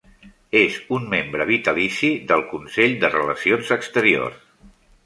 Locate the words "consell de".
2.55-3.13